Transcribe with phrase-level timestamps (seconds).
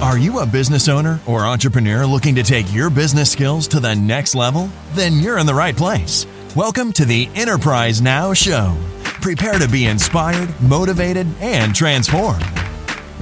[0.00, 3.94] Are you a business owner or entrepreneur looking to take your business skills to the
[3.94, 4.70] next level?
[4.94, 6.26] Then you're in the right place.
[6.56, 8.74] Welcome to the Enterprise Now Show.
[9.20, 12.42] Prepare to be inspired, motivated, and transformed.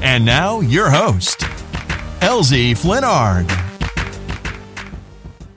[0.02, 1.40] And now, your host,
[2.20, 3.48] LZ Flenard.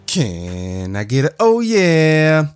[0.07, 1.35] Can I get it?
[1.39, 2.47] Oh, yeah.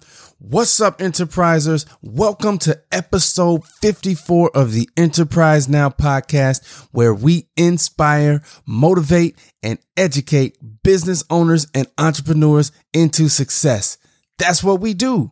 [0.47, 1.87] What's up, enterprisers?
[2.03, 10.59] Welcome to episode 54 of the Enterprise Now podcast, where we inspire, motivate, and educate
[10.83, 13.97] business owners and entrepreneurs into success.
[14.37, 15.31] That's what we do.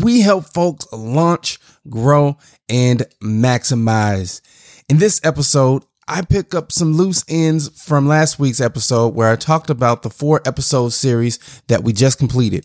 [0.00, 1.58] We help folks launch,
[1.90, 4.42] grow, and maximize.
[4.88, 9.36] In this episode, I pick up some loose ends from last week's episode where I
[9.36, 12.64] talked about the four episode series that we just completed.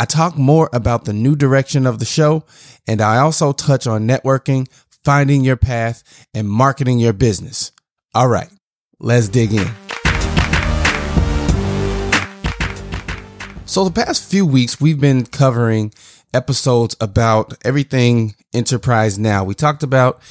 [0.00, 2.44] I talk more about the new direction of the show,
[2.86, 4.68] and I also touch on networking,
[5.02, 7.72] finding your path, and marketing your business.
[8.14, 8.48] All right,
[9.00, 9.66] let's dig in.
[13.64, 15.92] So, the past few weeks, we've been covering
[16.32, 19.42] episodes about everything enterprise now.
[19.42, 20.22] We talked about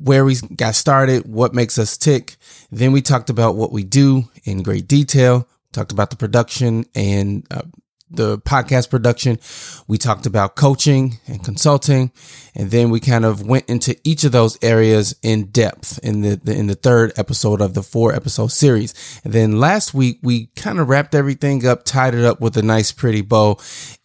[0.00, 2.36] where we got started, what makes us tick.
[2.72, 7.46] Then we talked about what we do in great detail, talked about the production and
[7.50, 7.62] uh,
[8.10, 9.38] the podcast production.
[9.86, 12.12] We talked about coaching and consulting,
[12.54, 16.36] and then we kind of went into each of those areas in depth in the,
[16.36, 18.94] the, in the third episode of the four episode series.
[19.24, 22.62] And then last week we kind of wrapped everything up, tied it up with a
[22.62, 23.58] nice pretty bow,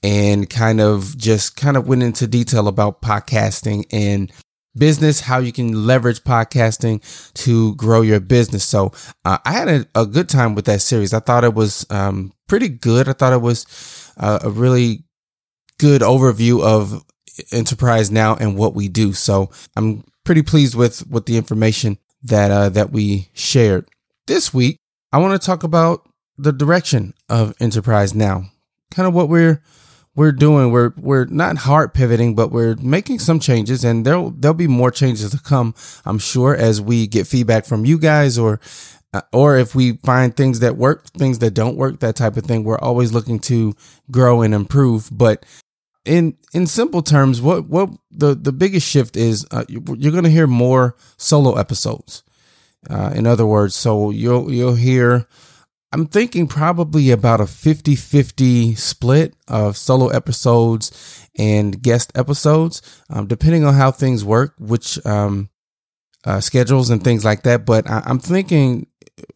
[0.03, 4.31] and kind of just kind of went into detail about podcasting and
[4.75, 7.01] business, how you can leverage podcasting
[7.33, 8.63] to grow your business.
[8.63, 8.91] So
[9.25, 11.13] uh, I had a, a, good time with that series.
[11.13, 13.09] I thought it was um, pretty good.
[13.09, 15.03] I thought it was uh, a really
[15.77, 17.03] good overview of
[17.51, 19.13] Enterprise Now and what we do.
[19.13, 23.87] So I'm pretty pleased with with the information that uh, that we shared
[24.27, 24.77] this week.
[25.11, 26.07] I want to talk about
[26.37, 28.45] the direction of Enterprise Now,
[28.91, 29.63] kind of what we're
[30.19, 30.69] we're doing.
[30.71, 34.91] We're we're not hard pivoting, but we're making some changes, and there'll there'll be more
[34.91, 35.73] changes to come.
[36.03, 38.59] I'm sure as we get feedback from you guys, or
[39.13, 42.43] uh, or if we find things that work, things that don't work, that type of
[42.43, 42.65] thing.
[42.65, 43.73] We're always looking to
[44.11, 45.07] grow and improve.
[45.09, 45.45] But
[46.03, 50.29] in in simple terms, what what the the biggest shift is, uh, you're going to
[50.29, 52.23] hear more solo episodes.
[52.89, 55.27] Uh, in other words, so you'll you'll hear
[55.91, 63.25] I'm thinking probably about a 50 50 split of solo episodes and guest episodes, um,
[63.27, 65.49] depending on how things work, which um,
[66.25, 67.65] uh, schedules and things like that.
[67.65, 68.85] But I- I'm thinking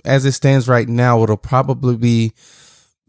[0.05, 2.33] as it stands right now, it'll probably be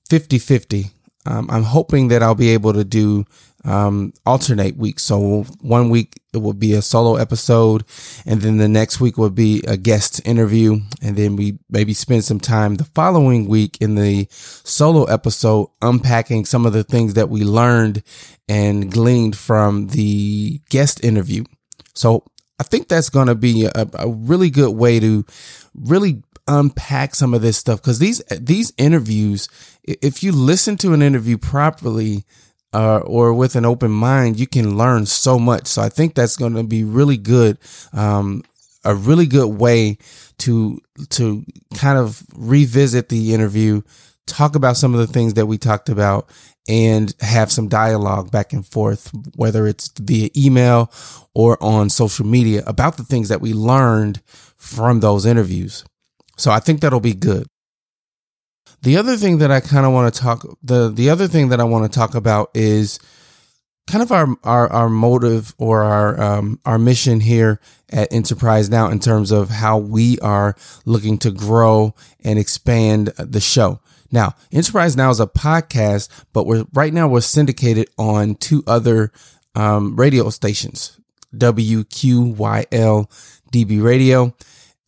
[0.09, 0.91] 50 50.
[1.27, 3.25] Um, I'm hoping that I'll be able to do
[3.65, 5.05] um, alternate weeks.
[5.05, 7.85] So one week it will be a solo episode,
[8.27, 12.25] and then the next week will be a guest interview, and then we maybe spend
[12.25, 17.31] some time the following week in the solo episode unpacking some of the things that
[17.31, 18.03] we learned
[18.49, 21.45] and gleaned from the guest interview.
[21.95, 22.25] So
[22.59, 25.25] I think that's going to be a, a really good way to
[25.75, 29.49] really unpack some of this stuff because these these interviews,
[29.83, 32.25] if you listen to an interview properly
[32.73, 35.67] uh, or with an open mind, you can learn so much.
[35.67, 37.59] So I think that's going to be really good.
[37.93, 38.43] Um,
[38.85, 39.99] a really good way
[40.39, 40.79] to,
[41.11, 41.45] to
[41.75, 43.83] kind of revisit the interview,
[44.27, 46.29] talk about some of the things that we talked about
[46.69, 50.91] and have some dialogue back and forth, whether it's via email
[51.35, 54.21] or on social media about the things that we learned
[54.57, 55.85] from those interviews.
[56.37, 57.47] So I think that'll be good.
[58.83, 61.61] The other thing that I kind of want to talk the the other thing that
[61.61, 62.99] I want to talk about is
[63.87, 67.61] kind of our our our motive or our um our mission here
[67.91, 70.55] at Enterprise Now in terms of how we are
[70.85, 73.81] looking to grow and expand the show.
[74.11, 79.13] Now, Enterprise Now is a podcast, but we're right now we're syndicated on two other
[79.55, 81.01] um, radio stations,
[81.35, 83.11] WQYL
[83.53, 84.35] DB Radio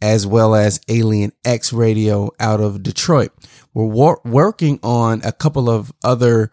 [0.02, 3.32] as well as Alien X Radio out of Detroit.
[3.74, 6.50] We're wor- working on a couple of other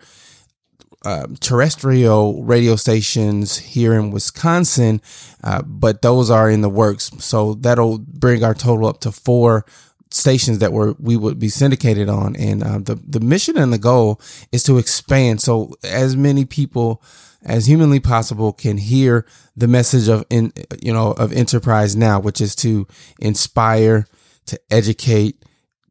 [1.06, 5.02] uh, terrestrial radio stations here in Wisconsin,
[5.44, 7.12] uh, but those are in the works.
[7.20, 9.66] So that'll bring our total up to four
[10.14, 13.78] stations that were we would be syndicated on, and uh, the the mission and the
[13.78, 14.22] goal
[14.52, 17.02] is to expand so as many people
[17.46, 19.26] as humanly possible can hear
[19.56, 22.88] the message of in you know of enterprise now, which is to
[23.20, 24.08] inspire,
[24.46, 25.44] to educate,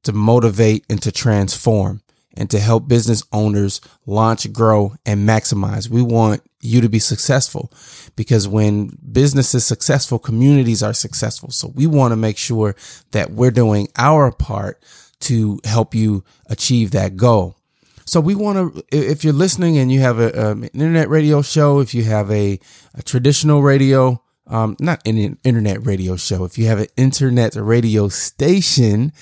[0.05, 2.01] to motivate, and to transform
[2.35, 5.91] and to help business owners launch, grow, and maximize.
[5.91, 7.73] We want you to be successful
[8.17, 11.51] because when business is successful, communities are successful.
[11.51, 12.75] So we want to make sure
[13.11, 14.83] that we're doing our part
[15.21, 17.57] to help you achieve that goal.
[18.05, 21.43] So we want to, if you're listening and you have a, um, an internet radio
[21.43, 22.59] show, if you have a,
[22.95, 28.09] a traditional radio, um, not an internet radio show, if you have an internet radio
[28.09, 29.13] station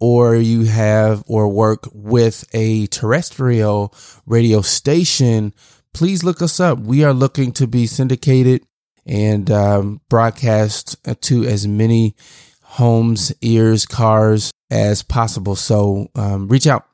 [0.00, 3.94] or you have or work with a terrestrial
[4.26, 5.52] radio station,
[5.94, 6.78] please look us up.
[6.78, 8.64] We are looking to be syndicated
[9.04, 12.14] and um, broadcast to as many
[12.62, 15.56] homes, ears, cars as possible.
[15.56, 16.86] So um, reach out.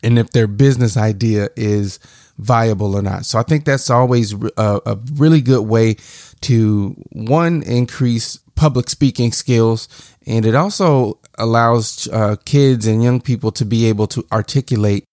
[0.02, 2.00] and if their business idea is
[2.42, 3.26] viable or not.
[3.26, 5.98] So I think that's always a, a really good way
[6.42, 9.88] to one increase public speaking skills
[10.28, 15.04] and it also allows uh, kids and young people to be able to articulate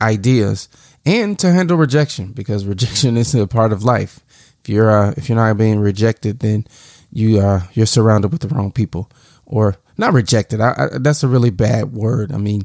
[0.00, 0.68] ideas
[1.04, 4.20] and to handle rejection because rejection is a part of life.
[4.62, 6.68] If you're uh, if you're not being rejected, then
[7.10, 9.10] you uh, you're surrounded with the wrong people,
[9.44, 10.60] or not rejected.
[10.60, 12.30] I, I, that's a really bad word.
[12.30, 12.62] I mean,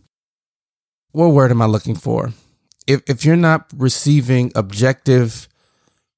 [1.12, 2.34] what word am I looking for?
[2.86, 5.50] If if you're not receiving objective,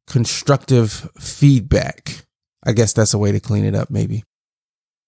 [0.06, 2.26] constructive feedback,
[2.64, 3.90] I guess that's a way to clean it up.
[3.90, 4.24] Maybe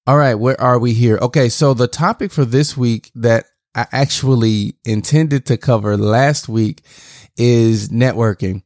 [0.06, 1.18] all right, where are we here?
[1.22, 6.84] Okay, so the topic for this week that I actually intended to cover last week
[7.38, 8.64] is networking.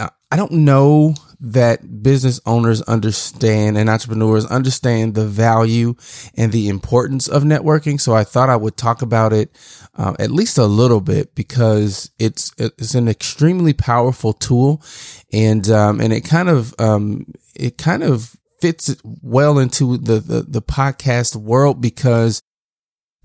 [0.00, 5.94] Uh, I don't know that business owners understand and entrepreneurs understand the value
[6.36, 8.00] and the importance of networking.
[8.00, 9.50] So I thought I would talk about it
[9.96, 14.82] uh, at least a little bit because it's it's an extremely powerful tool,
[15.32, 20.42] and um, and it kind of um, it kind of fits well into the, the,
[20.42, 22.40] the podcast world because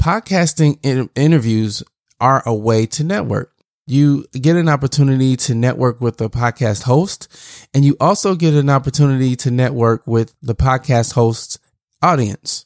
[0.02, 1.84] podcasting in- interviews
[2.20, 3.54] are a way to network.
[3.90, 7.28] You get an opportunity to network with the podcast host,
[7.74, 11.58] and you also get an opportunity to network with the podcast host's
[12.04, 12.66] audience.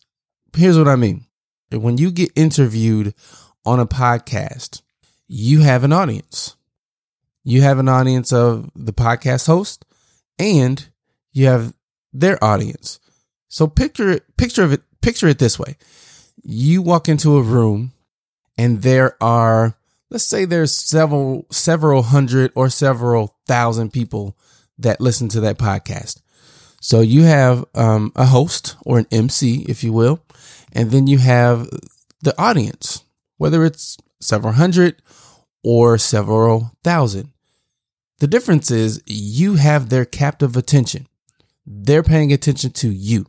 [0.55, 1.27] Here's what I mean.
[1.71, 3.13] When you get interviewed
[3.65, 4.81] on a podcast,
[5.27, 6.55] you have an audience.
[7.43, 9.85] You have an audience of the podcast host
[10.37, 10.87] and
[11.31, 11.73] you have
[12.11, 12.99] their audience.
[13.47, 15.77] So picture picture of it, picture it this way.
[16.43, 17.93] You walk into a room
[18.57, 19.77] and there are,
[20.11, 24.37] let's say there's several, several hundred or several thousand people
[24.77, 26.21] that listen to that podcast.
[26.79, 30.23] So you have um, a host or an MC, if you will,
[30.71, 31.67] and then you have
[32.21, 33.03] the audience,
[33.37, 35.01] whether it's several hundred
[35.63, 37.31] or several thousand.
[38.19, 41.07] The difference is you have their captive attention
[41.65, 43.25] they're paying attention to you.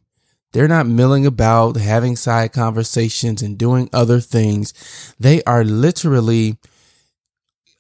[0.53, 4.75] They're not milling about, having side conversations and doing other things.
[5.19, 6.59] They are literally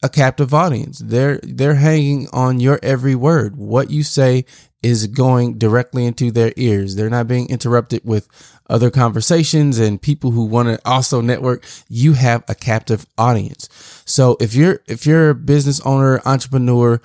[0.02, 0.98] a captive audience.
[0.98, 3.56] They're they're hanging on your every word.
[3.56, 4.44] What you say
[4.82, 6.96] is going directly into their ears.
[6.96, 8.28] They're not being interrupted with
[8.68, 11.64] other conversations and people who want to also network.
[11.88, 13.68] You have a captive audience.
[14.04, 17.00] So if you're if you're a business owner, entrepreneur,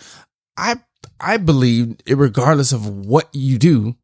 [0.57, 0.77] I
[1.19, 3.95] I believe, regardless of what you do,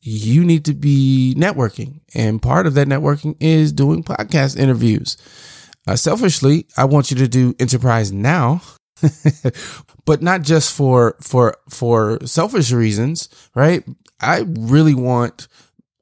[0.00, 2.00] you need to be networking.
[2.14, 5.16] And part of that networking is doing podcast interviews.
[5.88, 8.60] Uh, selfishly, I want you to do enterprise now,
[10.04, 13.82] but not just for, for, for selfish reasons, right?
[14.20, 15.48] I really want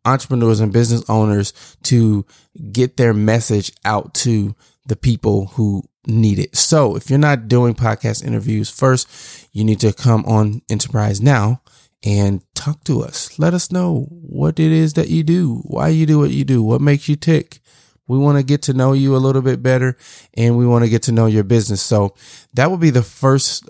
[0.04, 2.26] entrepreneurs and business owners to
[2.72, 6.56] get their message out to the people who need it.
[6.56, 11.62] So if you're not doing podcast interviews, first you need to come on Enterprise Now
[12.04, 13.38] and talk to us.
[13.38, 16.60] Let us know what it is that you do, why you do what you do,
[16.60, 17.60] what makes you tick.
[18.08, 19.96] We want to get to know you a little bit better
[20.34, 21.82] and we want to get to know your business.
[21.82, 22.14] So
[22.54, 23.68] that would be the first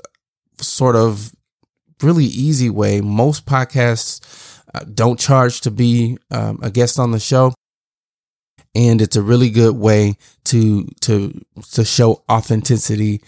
[0.59, 1.35] sort of
[2.03, 3.01] really easy way.
[3.01, 7.55] Most podcasts uh, don't charge to be um, a guest on the show.
[8.75, 11.41] And it's a really good way to, to,
[11.73, 13.23] to show authenticity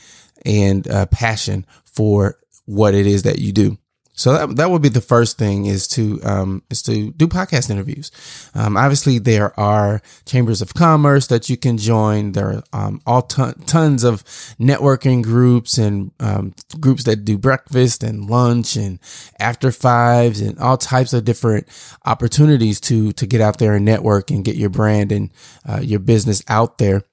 [0.44, 2.36] and uh, passion for
[2.66, 3.78] what it is that you do.
[4.18, 7.70] So that that would be the first thing is to um, is to do podcast
[7.70, 8.10] interviews.
[8.52, 12.32] Um, obviously, there are chambers of commerce that you can join.
[12.32, 14.24] There are um, all ton, tons of
[14.58, 18.98] networking groups and um, groups that do breakfast and lunch and
[19.38, 21.68] after fives and all types of different
[22.04, 25.30] opportunities to to get out there and network and get your brand and
[25.64, 27.04] uh, your business out there.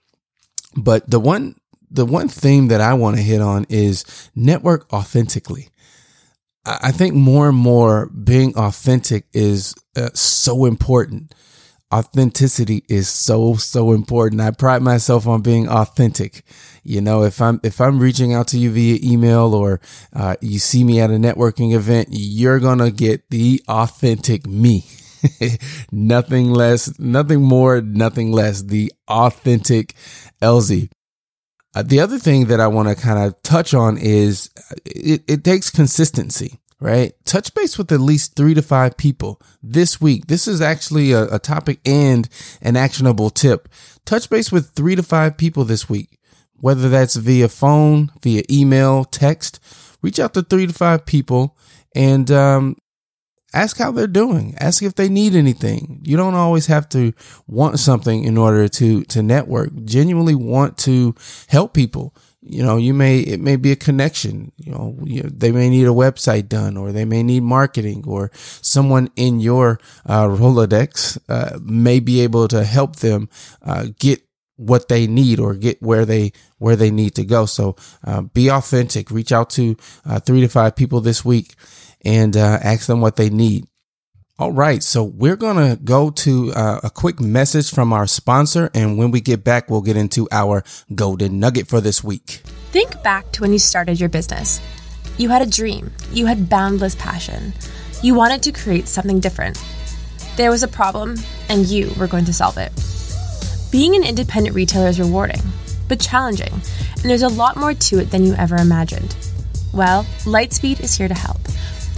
[0.76, 1.56] But the one
[1.92, 5.70] the one theme that I want to hit on is network authentically.
[6.66, 11.34] I think more and more being authentic is uh, so important.
[11.94, 14.42] Authenticity is so, so important.
[14.42, 16.44] I pride myself on being authentic.
[16.84, 19.80] You know, if I'm, if I'm reaching out to you via email or,
[20.14, 24.86] uh, you see me at a networking event, you're to get the authentic me.
[25.92, 28.64] nothing less, nothing more, nothing less.
[28.64, 29.94] The authentic
[30.42, 30.90] LZ.
[31.76, 35.24] Uh, the other thing that I want to kind of touch on is uh, it,
[35.28, 37.14] it takes consistency, right?
[37.26, 40.28] Touch base with at least three to five people this week.
[40.28, 42.30] This is actually a, a topic and
[42.62, 43.68] an actionable tip.
[44.06, 46.18] Touch base with three to five people this week,
[46.56, 49.60] whether that's via phone, via email, text.
[50.02, 51.58] Reach out to three to five people
[51.94, 52.78] and um,
[53.56, 54.54] ask how they're doing.
[54.60, 56.02] Ask if they need anything.
[56.04, 57.14] You don't always have to
[57.48, 59.72] want something in order to, to network.
[59.86, 61.16] Genuinely want to
[61.48, 62.14] help people.
[62.42, 64.52] You know, you may, it may be a connection.
[64.58, 68.30] You know, you, they may need a website done or they may need marketing or
[68.36, 73.30] someone in your, uh, Rolodex, uh, may be able to help them,
[73.64, 74.22] uh, get
[74.58, 78.50] what they need or get where they where they need to go so uh, be
[78.50, 81.56] authentic reach out to uh, three to five people this week
[82.06, 83.66] and uh, ask them what they need.
[84.38, 88.70] All right, so we're going to go to uh, a quick message from our sponsor,
[88.74, 90.62] and when we get back, we'll get into our
[90.94, 92.42] golden nugget for this week.
[92.72, 94.60] Think back to when you started your business.
[95.18, 97.54] You had a dream, you had boundless passion,
[98.04, 99.64] you wanted to create something different.
[100.36, 101.16] There was a problem,
[101.48, 102.74] and you were going to solve it.
[103.72, 105.42] Being an independent retailer is rewarding,
[105.88, 109.16] but challenging, and there's a lot more to it than you ever imagined.
[109.74, 111.35] Well, Lightspeed is here to help.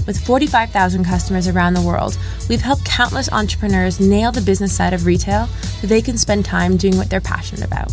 [0.07, 5.05] With 45,000 customers around the world, we've helped countless entrepreneurs nail the business side of
[5.05, 7.91] retail so they can spend time doing what they're passionate about.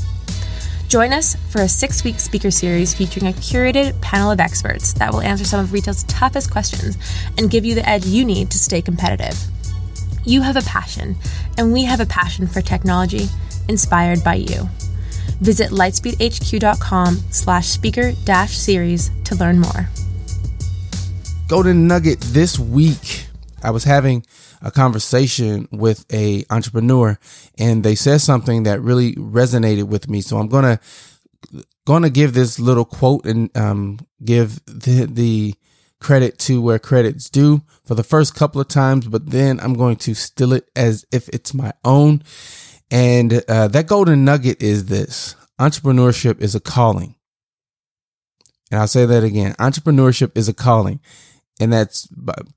[0.87, 5.12] Join us for a six week speaker series featuring a curated panel of experts that
[5.12, 6.97] will answer some of retail's toughest questions
[7.37, 9.37] and give you the edge you need to stay competitive.
[10.25, 11.16] You have a passion,
[11.59, 13.26] and we have a passion for technology
[13.68, 14.68] inspired by you.
[15.40, 19.88] Visit lightspeedhq.com slash speaker dash series to learn more.
[21.47, 23.27] Golden Nugget this week.
[23.63, 24.25] I was having
[24.63, 27.19] a conversation with a entrepreneur
[27.59, 30.23] and they said something that really resonated with me.
[30.23, 30.81] So I'm going to,
[31.87, 35.55] going to give this little quote and, um, give the, the
[36.01, 39.97] credit to where credit's due for the first couple of times, but then I'm going
[39.97, 42.23] to steal it as if it's my own.
[42.91, 47.17] And, uh, that golden nugget is this entrepreneurship is a calling.
[48.71, 49.53] And I'll say that again.
[49.59, 51.01] Entrepreneurship is a calling
[51.61, 52.09] and that's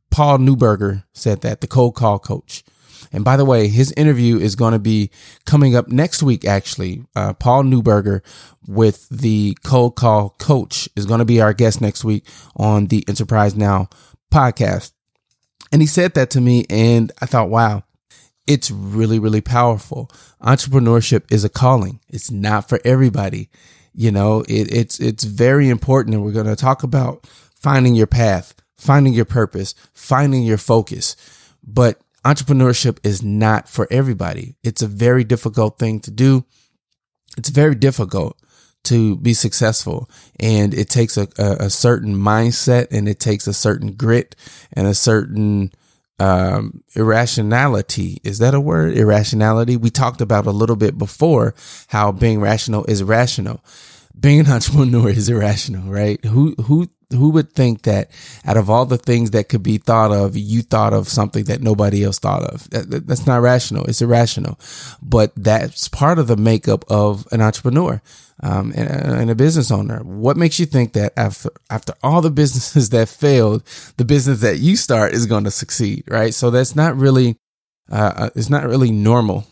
[0.09, 2.63] Paul Newberger said that the cold call coach.
[3.11, 5.11] And by the way, his interview is going to be
[5.45, 6.45] coming up next week.
[6.45, 8.21] Actually, uh, Paul Newberger
[8.67, 12.25] with the cold call coach is going to be our guest next week
[12.55, 13.89] on the Enterprise Now
[14.31, 14.91] podcast.
[15.71, 17.83] And he said that to me, and I thought, wow,
[18.45, 20.09] it's really, really powerful.
[20.41, 21.99] Entrepreneurship is a calling.
[22.09, 23.49] It's not for everybody.
[23.93, 26.15] You know, it, it's, it's very important.
[26.15, 27.27] And we're going to talk about
[27.59, 31.15] finding your path finding your purpose, finding your focus.
[31.65, 34.55] But entrepreneurship is not for everybody.
[34.63, 36.45] It's a very difficult thing to do.
[37.37, 38.37] It's very difficult
[38.85, 43.53] to be successful and it takes a, a, a certain mindset and it takes a
[43.53, 44.35] certain grit
[44.73, 45.71] and a certain
[46.19, 48.19] um, irrationality.
[48.23, 48.97] Is that a word?
[48.97, 49.77] Irrationality.
[49.77, 51.53] We talked about a little bit before
[51.89, 53.63] how being rational is rational.
[54.17, 56.23] Being an entrepreneur is irrational, right?
[56.25, 58.11] Who, who who would think that
[58.45, 61.61] out of all the things that could be thought of, you thought of something that
[61.61, 62.69] nobody else thought of?
[62.69, 63.85] That, that's not rational.
[63.85, 64.59] It's irrational,
[65.01, 68.01] but that's part of the makeup of an entrepreneur.
[68.43, 70.03] Um, and, and, a business owner.
[70.03, 73.63] What makes you think that after after all the businesses that failed,
[73.97, 76.35] the business that you start is going to succeed, right?
[76.35, 77.37] So that's not really,
[77.91, 79.47] uh, uh it's not really normal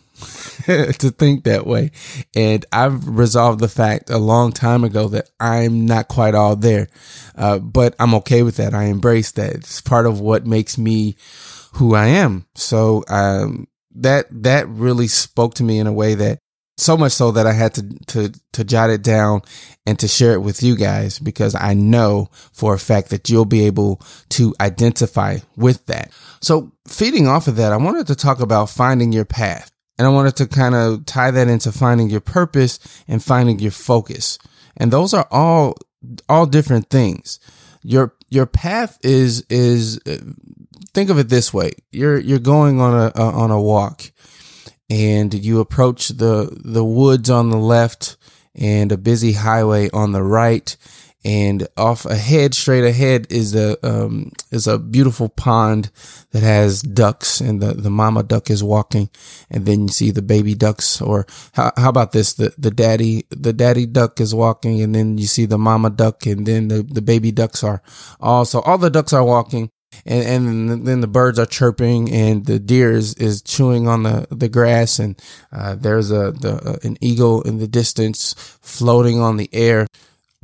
[0.98, 1.92] to think that way.
[2.36, 6.88] And I've resolved the fact a long time ago that I'm not quite all there.
[7.36, 8.74] Uh, but I'm okay with that.
[8.74, 9.54] I embrace that.
[9.54, 11.18] It's part of what makes me
[11.74, 12.48] who I am.
[12.56, 13.68] So, um,
[13.98, 16.40] that, that really spoke to me in a way that
[16.78, 19.42] so much so that I had to, to, to jot it down
[19.86, 23.46] and to share it with you guys because I know for a fact that you'll
[23.46, 26.12] be able to identify with that.
[26.42, 29.72] So feeding off of that, I wanted to talk about finding your path.
[29.98, 33.72] And I wanted to kind of tie that into finding your purpose and finding your
[33.72, 34.38] focus.
[34.78, 35.76] And those are all,
[36.28, 37.40] all different things.
[37.84, 40.18] Your, your path is, is, uh,
[40.94, 41.72] think of it this way.
[41.92, 44.12] You're, you're going on a, on a walk
[44.90, 48.18] and you approach the, the woods on the left
[48.54, 50.76] and a busy highway on the right
[51.26, 55.90] and off ahead, straight ahead is a um, is a beautiful pond
[56.32, 59.10] that has ducks, and the, the mama duck is walking,
[59.50, 61.02] and then you see the baby ducks.
[61.02, 62.36] Or how, how about this?
[62.36, 66.28] The the daddy the daddy duck is walking, and then you see the mama duck,
[66.28, 67.82] and then the, the baby ducks are
[68.20, 69.72] also all the ducks are walking.
[70.06, 74.28] And, and then the birds are chirping and the deer is, is chewing on the,
[74.30, 75.18] the grass and,
[75.54, 79.88] uh, there's a, the, uh, an eagle in the distance floating on the air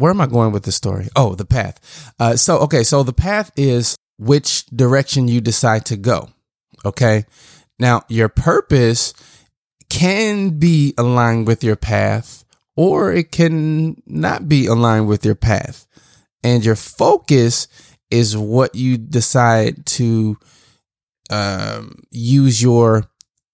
[0.02, 1.08] where am I going with this story?
[1.16, 2.12] Oh, the path.
[2.20, 2.84] Uh, so, okay.
[2.84, 6.30] So the path is which direction you decide to go.
[6.84, 7.26] Okay.
[7.78, 9.14] Now your purpose
[9.90, 12.44] can be aligned with your path
[12.76, 15.86] or it can not be aligned with your path.
[16.44, 17.68] And your focus
[18.10, 20.38] is what you decide to
[21.30, 23.06] um, use your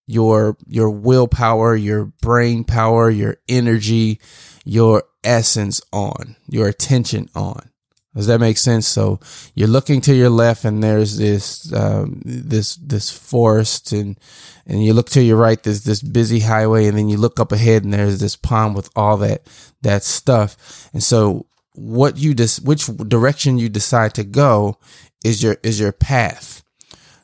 [0.07, 4.21] your your willpower, your brain power, your energy,
[4.67, 7.71] your essence on, your attention on.
[8.13, 8.85] Does that make sense?
[8.85, 9.19] So
[9.55, 14.17] you're looking to your left, and there's this um, this this forest, and
[14.65, 17.51] and you look to your right, there's this busy highway, and then you look up
[17.51, 19.47] ahead, and there's this pond with all that
[19.83, 20.89] that stuff.
[20.93, 24.79] And so, what you just which direction you decide to go
[25.23, 26.63] is your is your path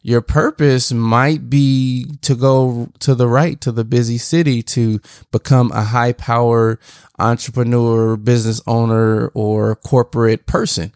[0.03, 4.99] your purpose might be to go to the right to the busy city to
[5.31, 6.77] become a high power
[7.17, 10.93] entrepreneur, business owner, or corporate person,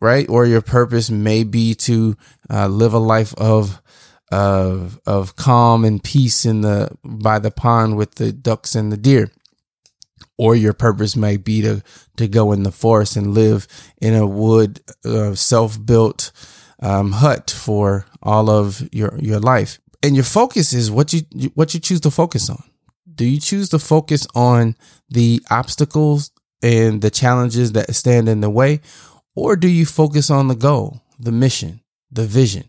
[0.00, 0.26] right?
[0.30, 2.16] Or your purpose may be to
[2.50, 3.82] uh, live a life of
[4.32, 8.96] of of calm and peace in the by the pond with the ducks and the
[8.96, 9.30] deer
[10.36, 11.82] or your purpose may be to
[12.16, 13.68] to go in the forest and live
[14.00, 16.32] in a wood uh, self-built
[16.80, 19.78] um, hut for all of your your life.
[20.02, 21.22] And your focus is what you
[21.54, 22.62] what you choose to focus on.
[23.12, 24.76] Do you choose to focus on
[25.08, 26.30] the obstacles
[26.62, 28.80] and the challenges that stand in the way,
[29.34, 32.68] or do you focus on the goal, the mission, the vision?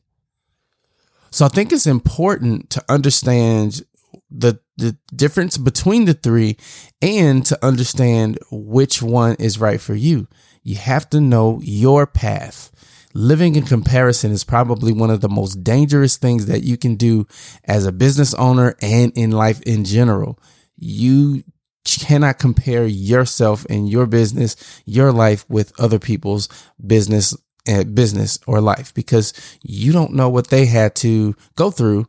[1.32, 3.84] So I think it's important to understand
[4.30, 6.58] the the difference between the three
[7.02, 10.28] and to understand which one is right for you.
[10.64, 12.72] You have to know your path
[13.18, 17.26] living in comparison is probably one of the most dangerous things that you can do
[17.64, 20.40] as a business owner and in life in general.
[20.78, 21.44] You
[21.84, 26.48] cannot compare yourself and your business, your life with other people's
[26.86, 27.36] business
[27.68, 32.08] uh, business or life because you don't know what they had to go through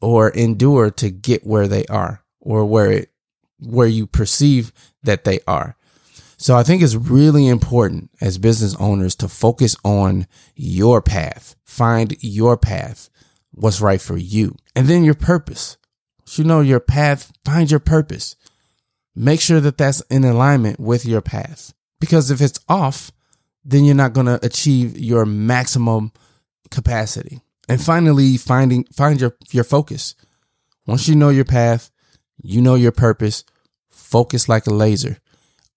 [0.00, 3.10] or endure to get where they are or where it
[3.60, 5.76] where you perceive that they are.
[6.40, 12.16] So I think it's really important as business owners to focus on your path, find
[12.20, 13.10] your path,
[13.50, 15.76] what's right for you, and then your purpose.
[16.24, 18.36] So you know your path, find your purpose.
[19.16, 21.74] Make sure that that's in alignment with your path.
[22.00, 23.10] Because if it's off,
[23.64, 26.12] then you're not going to achieve your maximum
[26.70, 27.40] capacity.
[27.68, 30.14] And finally, finding find your your focus.
[30.86, 31.90] Once you know your path,
[32.42, 33.44] you know your purpose,
[33.90, 35.18] focus like a laser.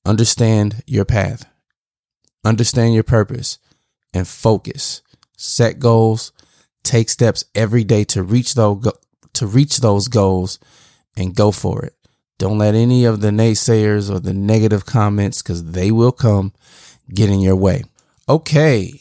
[0.06, 1.46] Understand your path,
[2.44, 3.60] understand your purpose,
[4.14, 5.02] and focus.
[5.38, 6.32] Set goals,
[6.84, 8.88] take steps every day to reach those
[9.34, 10.60] to reach those goals,
[11.16, 11.96] and go for it.
[12.38, 16.54] Don't let any of the naysayers or the negative comments, because they will come,
[17.14, 17.84] get in your way.
[18.28, 19.00] Okay,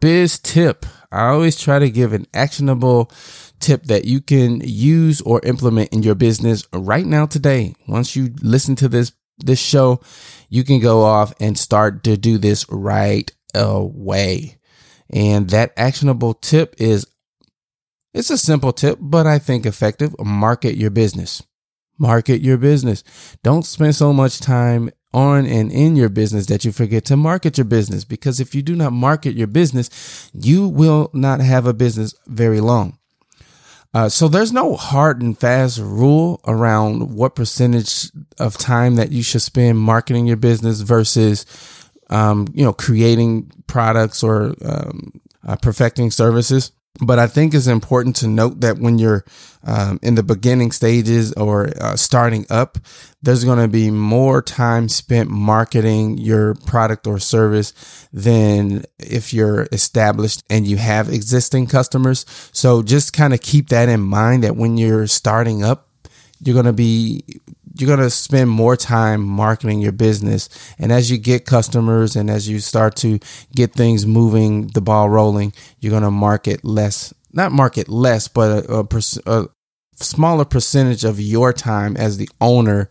[0.00, 0.86] biz tip.
[1.10, 3.10] I always try to give an actionable
[3.60, 7.74] tip that you can use or implement in your business right now today.
[7.86, 10.00] Once you listen to this this show,
[10.48, 14.58] you can go off and start to do this right away.
[15.10, 17.06] And that actionable tip is
[18.14, 20.14] it's a simple tip, but I think effective.
[20.18, 21.42] Market your business.
[21.98, 23.04] Market your business.
[23.42, 27.58] Don't spend so much time on and in your business that you forget to market
[27.58, 28.04] your business.
[28.04, 32.60] Because if you do not market your business, you will not have a business very
[32.60, 32.98] long.
[33.94, 39.22] Uh, so there's no hard and fast rule around what percentage of time that you
[39.22, 41.44] should spend marketing your business versus,
[42.08, 46.72] um, you know, creating products or um, uh, perfecting services.
[47.00, 49.24] But I think it's important to note that when you're
[49.64, 52.78] um, in the beginning stages or uh, starting up,
[53.22, 57.72] there's going to be more time spent marketing your product or service
[58.12, 62.26] than if you're established and you have existing customers.
[62.52, 65.88] So just kind of keep that in mind that when you're starting up,
[66.40, 67.24] you're going to be
[67.76, 70.48] you're going to spend more time marketing your business.
[70.78, 73.18] And as you get customers and as you start to
[73.54, 78.66] get things moving, the ball rolling, you're going to market less, not market less, but
[78.68, 79.48] a, a, a
[79.94, 82.88] smaller percentage of your time as the owner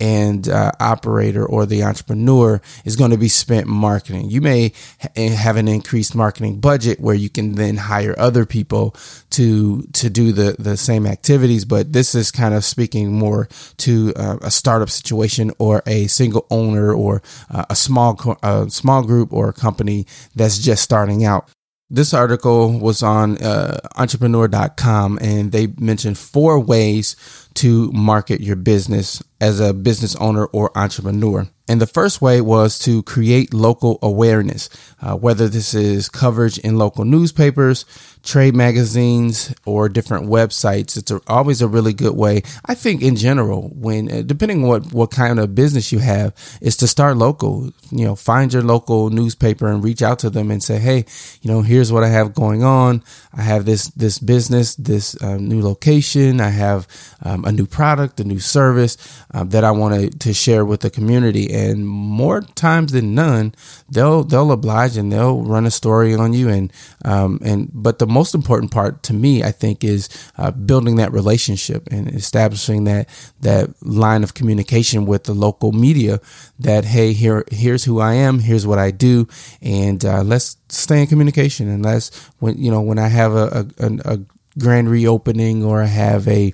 [0.00, 4.30] and uh, operator or the entrepreneur is going to be spent marketing.
[4.30, 8.44] You may ha- eh, have an increased marketing budget where you can then hire other
[8.46, 8.94] people
[9.30, 14.12] to to do the the same activities, but this is kind of speaking more to
[14.16, 19.02] uh, a startup situation or a single owner or uh, a small co- a small
[19.02, 21.48] group or a company that's just starting out.
[21.88, 27.14] This article was on uh, entrepreneur.com and they mentioned four ways
[27.54, 31.46] to market your business as a business owner or entrepreneur.
[31.68, 34.68] And the first way was to create local awareness,
[35.00, 37.84] uh, whether this is coverage in local newspapers,
[38.26, 40.96] trade magazines, or different websites.
[40.96, 42.42] It's a, always a really good way.
[42.64, 46.34] I think in general, when uh, depending on what what kind of business you have,
[46.60, 47.70] is to start local.
[47.90, 51.04] You know, find your local newspaper and reach out to them and say, hey,
[51.40, 53.02] you know, here's what I have going on.
[53.32, 56.40] I have this this business, this uh, new location.
[56.40, 56.86] I have
[57.22, 58.96] um, a new product, a new service
[59.32, 63.54] um, that I want to share with the community and more times than none,
[63.88, 66.48] they'll they'll oblige and they'll run a story on you.
[66.48, 66.72] And
[67.04, 71.12] um, and but the most important part to me, I think, is uh, building that
[71.12, 73.08] relationship and establishing that
[73.40, 76.20] that line of communication with the local media.
[76.58, 79.28] That hey, here here's who I am, here's what I do,
[79.60, 81.68] and uh, let's stay in communication.
[81.68, 82.04] And let's
[82.38, 84.18] when you know when I have a, a, a
[84.58, 86.52] grand reopening or I have a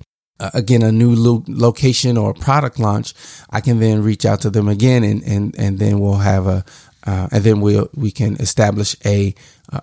[0.55, 3.14] again a new lo- location or product launch,
[3.51, 6.64] I can then reach out to them again, and and and then we'll have a
[7.06, 9.34] uh, and then we we'll, we can establish a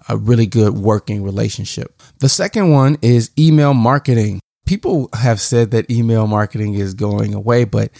[0.07, 2.01] a really good working relationship.
[2.19, 4.39] The second one is email marketing.
[4.65, 7.91] People have said that email marketing is going away, but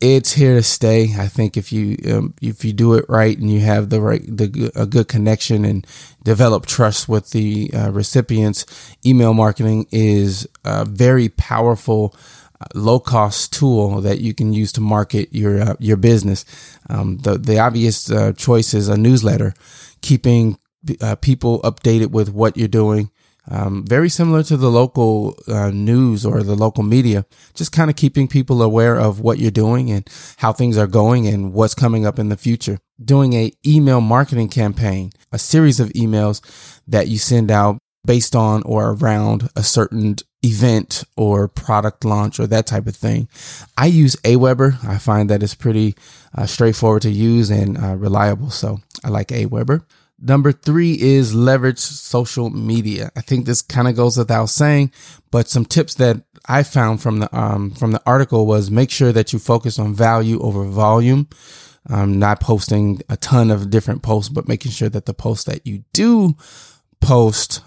[0.00, 1.14] it's here to stay.
[1.18, 4.22] I think if you um, if you do it right and you have the right
[4.24, 5.86] the a good connection and
[6.24, 8.66] develop trust with the uh, recipients,
[9.04, 12.14] email marketing is a very powerful,
[12.49, 16.44] uh, low cost tool that you can use to market your uh, your business.
[16.88, 19.54] Um, the the obvious uh, choice is a newsletter,
[20.02, 20.58] keeping
[21.00, 23.10] uh, people updated with what you're doing
[23.50, 27.96] um, very similar to the local uh, news or the local media, just kind of
[27.96, 32.06] keeping people aware of what you're doing and how things are going and what's coming
[32.06, 32.78] up in the future.
[33.02, 36.42] Doing a email marketing campaign, a series of emails
[36.86, 42.46] that you send out based on or around a certain event or product launch or
[42.46, 43.28] that type of thing.
[43.76, 44.82] I use Aweber.
[44.84, 45.94] I find that it's pretty
[46.36, 48.50] uh, straightforward to use and uh, reliable.
[48.50, 49.84] So I like Aweber.
[50.22, 53.10] Number three is leverage social media.
[53.16, 54.92] I think this kind of goes without saying,
[55.30, 59.12] but some tips that I found from the um, from the article was make sure
[59.12, 61.28] that you focus on value over volume.
[61.88, 65.66] Um, not posting a ton of different posts, but making sure that the posts that
[65.66, 66.36] you do
[67.00, 67.62] post,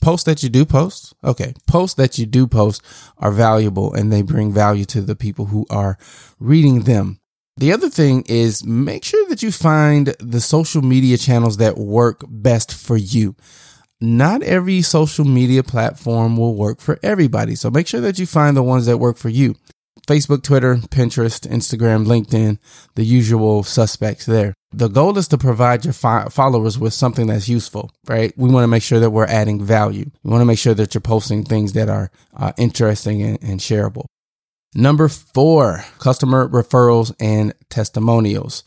[0.00, 2.82] posts that you do post, okay, posts that you do post
[3.18, 5.98] are valuable and they bring value to the people who are
[6.38, 7.20] reading them.
[7.56, 12.22] The other thing is make sure that you find the social media channels that work
[12.28, 13.34] best for you.
[14.00, 17.56] Not every social media platform will work for everybody.
[17.56, 19.56] So make sure that you find the ones that work for you.
[20.06, 22.58] Facebook, Twitter, Pinterest, Instagram, LinkedIn,
[22.94, 24.54] the usual suspects there.
[24.70, 28.34] The goal is to provide your fi- followers with something that's useful, right?
[28.36, 30.10] We want to make sure that we're adding value.
[30.22, 33.60] We want to make sure that you're posting things that are uh, interesting and, and
[33.60, 34.06] shareable.
[34.74, 38.62] Number four, customer referrals and testimonials.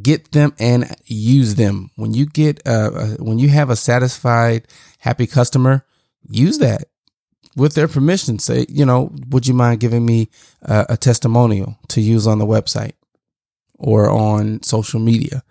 [0.00, 1.90] Get them and use them.
[1.96, 4.66] When you get, uh, uh, when you have a satisfied,
[4.98, 5.84] happy customer,
[6.26, 6.84] use that
[7.54, 8.38] with their permission.
[8.38, 10.30] Say, you know, would you mind giving me
[10.62, 12.94] a testimonial to use on the website
[13.84, 15.44] or on social media?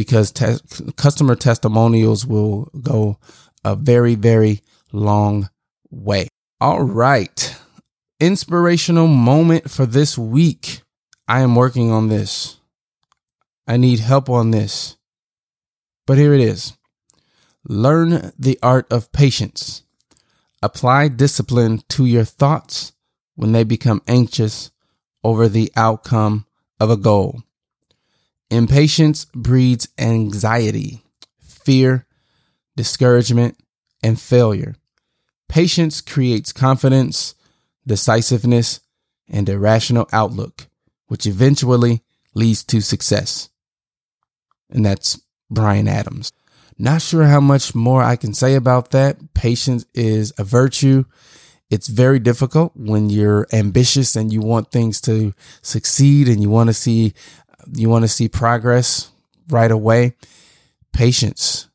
[0.00, 0.56] because te-
[0.96, 3.18] customer testimonials will go
[3.64, 4.62] a very, very
[4.92, 5.50] long
[5.90, 6.28] way.
[6.58, 7.54] All right.
[8.18, 10.80] Inspirational moment for this week.
[11.28, 12.60] I am working on this.
[13.66, 14.96] I need help on this.
[16.06, 16.78] But here it is
[17.68, 19.82] Learn the art of patience.
[20.62, 22.92] Apply discipline to your thoughts
[23.34, 24.70] when they become anxious
[25.22, 26.46] over the outcome
[26.80, 27.42] of a goal.
[28.50, 31.02] Impatience breeds anxiety,
[31.40, 32.06] fear,
[32.76, 33.56] discouragement,
[34.02, 34.74] and failure.
[35.48, 37.34] Patience creates confidence,
[37.86, 38.80] decisiveness,
[39.28, 40.66] and a rational outlook,
[41.06, 42.02] which eventually
[42.34, 43.50] leads to success.
[44.70, 46.32] And that's Brian Adams.
[46.78, 49.34] Not sure how much more I can say about that.
[49.34, 51.04] Patience is a virtue.
[51.68, 56.68] It's very difficult when you're ambitious and you want things to succeed and you want
[56.68, 57.12] to see
[57.72, 59.10] you want to see progress
[59.48, 60.16] right away.
[60.92, 61.68] Patience.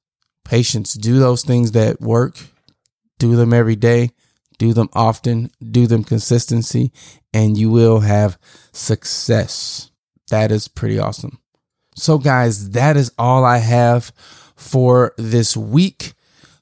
[0.44, 0.94] Patience.
[0.94, 2.38] Do those things that work.
[3.20, 4.12] Do them every day.
[4.58, 5.52] Do them often.
[5.62, 6.92] Do them consistency
[7.34, 8.38] and you will have
[8.72, 9.92] success.
[10.30, 11.40] That is pretty awesome.
[11.96, 14.12] So guys, that is all I have
[14.56, 16.14] for this week.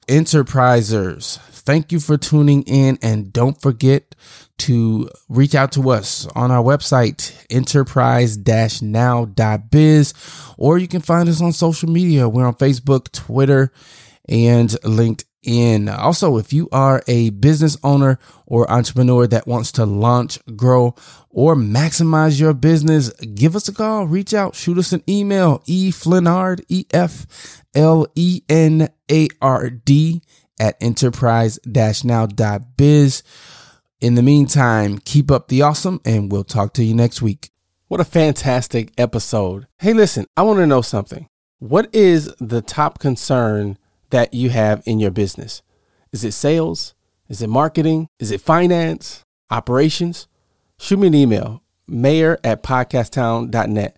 [0.08, 4.15] Enterprisers, thank you for tuning in and don't forget
[4.60, 10.13] to reach out to us on our website, enterprise-now.biz,
[10.58, 12.30] or you can find us on social media.
[12.30, 13.71] We're on Facebook, Twitter,
[14.30, 15.93] and LinkedIn.
[15.97, 20.95] Also, if you are a business owner or entrepreneur that wants to launch, grow,
[21.30, 26.63] or maximize your business, give us a call, reach out, shoot us an email, eflenard,
[26.69, 27.02] E-F-L-E-N-A-R-D
[30.63, 33.23] at enterprise-now.biz.
[33.99, 37.52] In the meantime, keep up the awesome and we'll talk to you next week.
[37.89, 39.67] What a fantastic episode.
[39.80, 41.28] Hey, listen, I want to know something.
[41.60, 43.78] What is the top concern
[44.10, 45.62] that you have in your business?
[46.13, 46.95] Is it sales?
[47.28, 48.08] Is it marketing?
[48.17, 49.21] Is it finance?
[49.52, 50.30] Operations?
[50.80, 53.97] Shoot me an email, mayor at podcasttown.net.